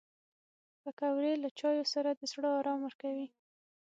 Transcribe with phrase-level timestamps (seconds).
[0.81, 3.27] پکورې له چایو سره د زړه ارام ورکوي